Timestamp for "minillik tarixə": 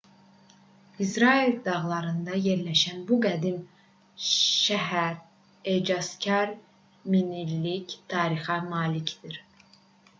7.17-8.57